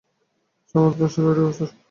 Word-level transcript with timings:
চমৎকার 0.69 1.09
ষোলটি 1.13 1.41
বছর। 1.47 1.67